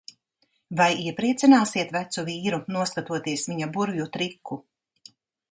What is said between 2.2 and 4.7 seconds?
vīru, noskatoties viņa burvju triku?